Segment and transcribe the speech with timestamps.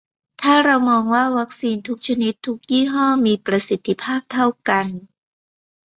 [0.41, 4.87] ถ้าเรามองว่าวัคซีนทุกชนิดทุกยี่ห้อมีประสิทธิภาพเท่ากัน